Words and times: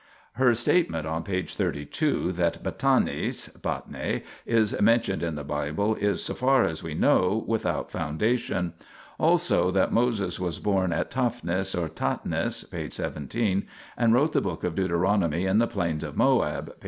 }.Her 0.41 0.55
statement 0.55 1.05
on 1.05 1.21
p. 1.21 1.43
32 1.43 2.31
that 2.31 2.63
Batanis 2.63 3.49
(Batnae) 3.61 4.23
is 4.47 4.81
mentioned 4.81 5.21
in 5.21 5.35
the 5.35 5.43
Bible 5.43 5.93
is, 5.93 6.23
so 6.23 6.33
far 6.33 6.63
as 6.65 6.81
we 6.81 6.95
know, 6.95 7.43
without 7.45 7.91
foundation: 7.91 8.73
l 8.79 8.83
also 9.19 9.69
that 9.69 9.93
Moses 9.93 10.39
was 10.39 10.57
born 10.57 10.91
at 10.91 11.11
Taphnis 11.11 11.75
or 11.79 11.87
Tatnis 11.87 12.63
(p. 12.71 12.89
17), 12.89 13.67
and 13.95 14.11
wrote 14.11 14.33
the 14.33 14.41
book 14.41 14.63
of 14.63 14.73
Deuteronomy 14.73 15.45
in 15.45 15.59
the 15.59 15.67
plains 15.67 16.03
of 16.03 16.17
Moab 16.17 16.65
(p. 16.65 16.71